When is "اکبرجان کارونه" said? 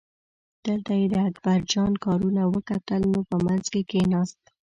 1.29-2.41